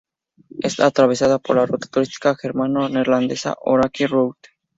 [0.63, 4.49] Es atravesada por la ruta turística germano-neerlandesa Oranier-Route.